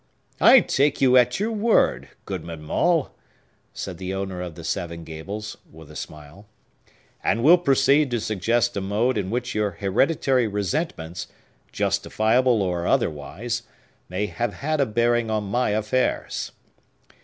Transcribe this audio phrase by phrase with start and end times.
[0.39, 3.11] "I take you at your word, Goodman Maule,"
[3.71, 6.47] said the owner of the Seven Gables, with a smile,
[7.23, 14.55] "and will proceed to suggest a mode in which your hereditary resentments—justifiable or otherwise—may have
[14.55, 16.51] had a bearing on my affairs.